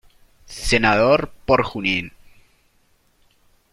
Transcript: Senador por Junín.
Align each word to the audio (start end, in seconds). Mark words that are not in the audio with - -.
Senador 0.47 1.31
por 1.45 1.61
Junín. 1.63 2.09